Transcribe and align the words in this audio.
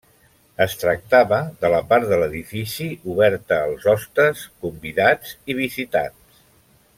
Es 0.63 0.71
tractava 0.83 1.37
de 1.65 1.69
la 1.73 1.81
part 1.91 2.07
de 2.13 2.17
l’edifici 2.23 2.87
oberta 3.17 3.59
als 3.67 3.87
hostes, 3.93 4.43
convidats 4.65 5.37
i 5.55 5.59
visitants. 5.61 6.43